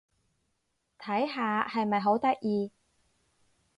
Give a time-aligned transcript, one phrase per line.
[0.97, 1.67] 睇下！
[1.69, 2.71] 係咪好得意？